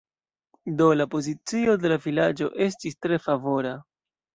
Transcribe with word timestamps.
Do, 0.79 0.87
la 1.01 1.07
pozicio 1.11 1.77
de 1.85 1.95
la 1.95 2.01
vilaĝo 2.09 2.51
estis 2.71 3.03
tre 3.05 3.25
favora. 3.31 3.81